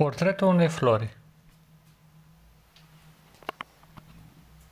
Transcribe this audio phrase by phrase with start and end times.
[0.00, 1.16] Portretul unei flori.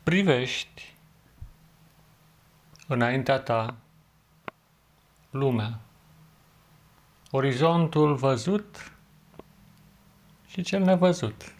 [0.03, 0.95] Privești
[2.87, 3.77] înaintea ta
[5.31, 5.81] lumea,
[7.31, 8.93] orizontul văzut
[10.47, 11.55] și cel nevăzut,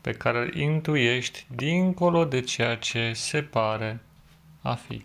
[0.00, 4.00] pe care îl intuiești dincolo de ceea ce se pare
[4.62, 5.04] a fi.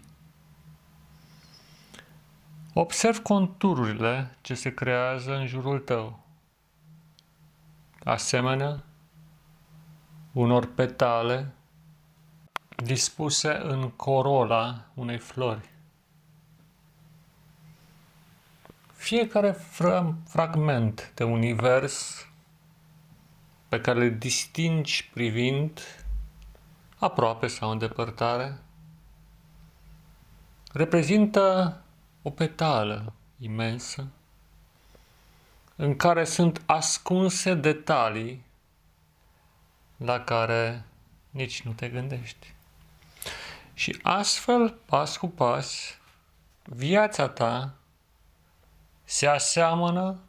[2.73, 6.24] Observ contururile ce se creează în jurul tău
[8.05, 8.83] asemenea
[10.31, 11.53] unor petale
[12.75, 15.69] dispuse în corola unei flori.
[18.93, 22.27] Fiecare fra- fragment de univers
[23.67, 25.79] pe care le distingi privind
[26.97, 28.59] aproape sau în depărtare,
[30.73, 31.77] reprezintă
[32.21, 34.07] o petală imensă
[35.75, 38.45] în care sunt ascunse detalii
[39.97, 40.85] la care
[41.29, 42.53] nici nu te gândești.
[43.73, 45.99] Și astfel, pas cu pas,
[46.63, 47.73] viața ta
[49.03, 50.19] se aseamănă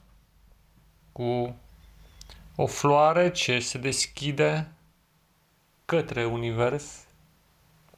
[1.12, 1.57] cu
[2.57, 4.70] o floare ce se deschide
[5.85, 7.05] către univers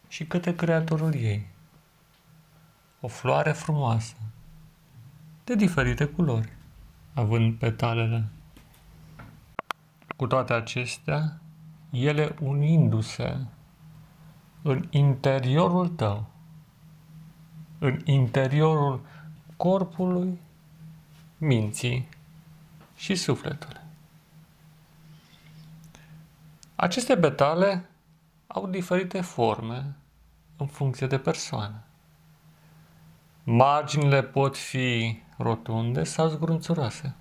[0.08, 1.46] și către Creatorul ei.
[3.00, 4.14] O floare frumoasă,
[5.44, 6.57] de diferite culori
[7.18, 8.24] având petalele.
[10.16, 11.40] Cu toate acestea,
[11.90, 13.36] ele unindu-se
[14.62, 16.26] în interiorul tău,
[17.78, 19.00] în interiorul
[19.56, 20.40] corpului,
[21.38, 22.08] minții
[22.96, 23.80] și sufletului.
[26.76, 27.88] Aceste petale
[28.46, 29.96] au diferite forme
[30.56, 31.82] în funcție de persoană.
[33.44, 37.14] Marginile pot fi rotunde sau zgrunțuroase.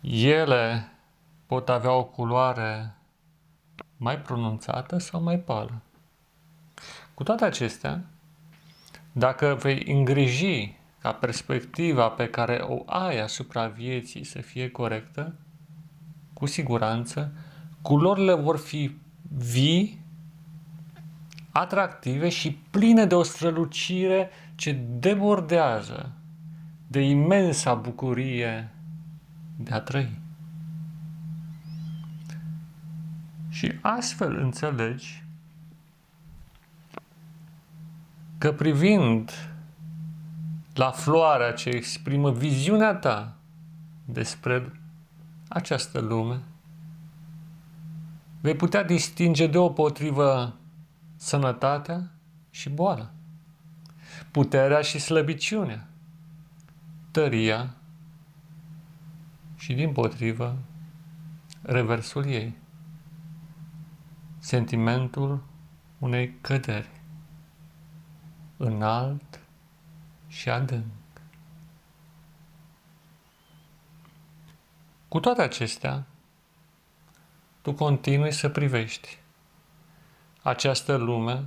[0.00, 0.88] Ele
[1.46, 2.94] pot avea o culoare
[3.96, 5.80] mai pronunțată sau mai pală.
[7.14, 8.04] Cu toate acestea,
[9.12, 15.34] dacă vei îngriji ca perspectiva pe care o ai asupra vieții să fie corectă,
[16.32, 17.32] cu siguranță,
[17.82, 18.96] culorile vor fi
[19.36, 19.99] vii
[21.50, 26.12] atractive și pline de o strălucire ce debordează
[26.86, 28.70] de imensa bucurie
[29.56, 30.18] de a trăi.
[33.48, 35.24] Și astfel înțelegi
[38.38, 39.30] că privind
[40.74, 43.36] la floarea ce exprimă viziunea ta
[44.04, 44.72] despre
[45.48, 46.40] această lume,
[48.40, 50.54] vei putea distinge deopotrivă
[51.20, 52.10] sănătatea
[52.50, 53.10] și boala,
[54.30, 55.88] puterea și slăbiciunea,
[57.10, 57.74] tăria
[59.56, 60.58] și, din potrivă,
[61.62, 62.56] reversul ei,
[64.38, 65.42] sentimentul
[65.98, 67.00] unei căderi,
[68.56, 69.40] înalt
[70.26, 70.84] și adânc.
[75.08, 76.06] Cu toate acestea,
[77.62, 79.19] tu continui să privești
[80.42, 81.46] această lume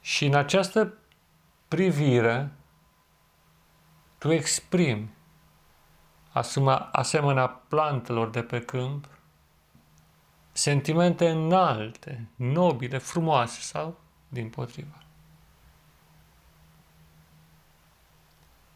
[0.00, 0.94] și în această
[1.68, 2.52] privire
[4.18, 5.14] tu exprimi
[6.32, 9.08] asuma, asemenea plantelor de pe câmp
[10.52, 13.98] sentimente înalte, nobile, frumoase sau
[14.28, 15.02] din potriva.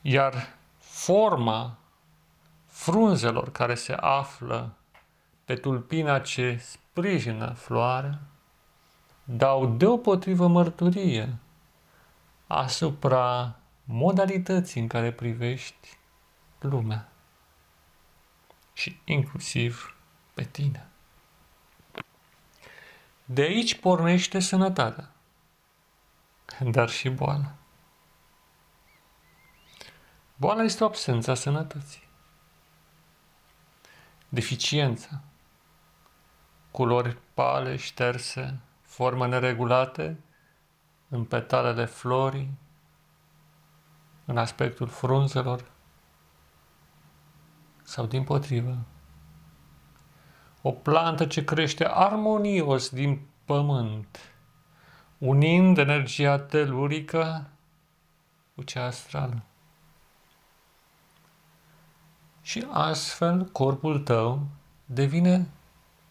[0.00, 1.78] Iar forma
[2.66, 4.76] frunzelor care se află
[5.44, 8.20] pe tulpina ce sprijină floarea
[9.30, 11.36] dau deopotrivă mărturie
[12.46, 15.98] asupra modalității în care privești
[16.58, 17.08] lumea
[18.72, 19.96] și inclusiv
[20.34, 20.88] pe tine.
[23.24, 25.10] De aici pornește sănătatea,
[26.60, 27.54] dar și boala.
[30.36, 32.08] Boala este absența sănătății,
[34.28, 35.20] deficiența,
[36.70, 38.60] culori pale, șterse,
[38.98, 40.18] forme neregulate
[41.08, 42.58] în petalele florii,
[44.24, 45.64] în aspectul frunzelor
[47.82, 48.78] sau din potrivă.
[50.62, 54.18] O plantă ce crește armonios din pământ,
[55.18, 57.50] unind energia telurică
[58.54, 59.42] cu cea astrală.
[62.42, 64.46] Și astfel corpul tău
[64.84, 65.48] devine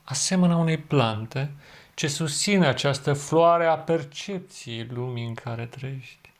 [0.04, 1.56] asemenea unei plante
[1.98, 6.32] ce susține această floare a percepției lumii în care trăiești.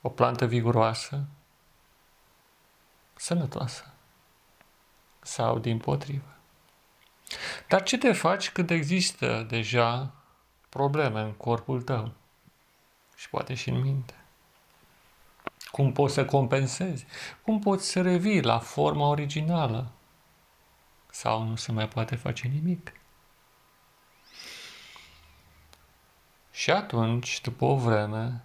[0.00, 1.24] O plantă viguroasă,
[3.14, 3.92] sănătoasă.
[5.20, 6.36] Sau din potrivă.
[7.68, 10.12] Dar ce te faci când există deja
[10.68, 12.12] probleme în corpul tău?
[13.16, 14.14] Și poate și în minte.
[15.70, 17.06] Cum poți să compensezi?
[17.42, 19.90] Cum poți să revii la forma originală?
[21.20, 22.92] Sau nu se mai poate face nimic?
[26.50, 28.42] Și atunci, după o vreme,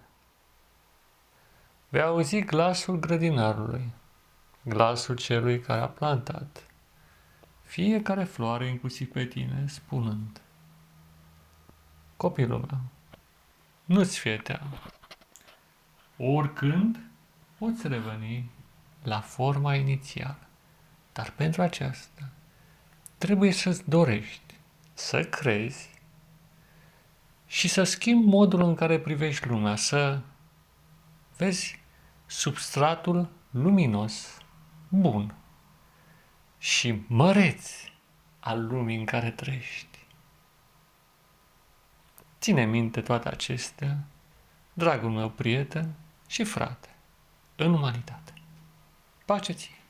[1.88, 3.92] vei auzi glasul grădinarului,
[4.62, 6.66] glasul celui care a plantat
[7.62, 10.40] fiecare floare inclusiv pe tine, spunând
[12.16, 12.80] Copilul meu,
[13.84, 14.78] nu-ți fie teamă.
[16.16, 16.98] Oricând
[17.58, 18.50] poți reveni
[19.02, 20.46] la forma inițială.
[21.12, 22.30] Dar pentru aceasta
[23.18, 24.54] trebuie să-ți dorești,
[24.94, 25.90] să crezi
[27.46, 30.20] și să schimbi modul în care privești lumea, să
[31.36, 31.80] vezi
[32.26, 34.38] substratul luminos,
[34.88, 35.34] bun
[36.58, 37.70] și măreț
[38.40, 39.98] al lumii în care trăiești.
[42.40, 44.04] Ține minte toate acestea,
[44.72, 45.94] dragul meu prieten
[46.26, 46.88] și frate,
[47.56, 48.32] în umanitate.
[49.24, 49.85] Pace ție!